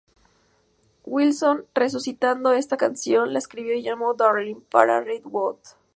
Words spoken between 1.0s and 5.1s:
Wilson resucitando esta canción, la re-escribió y llamó "Darlin'" para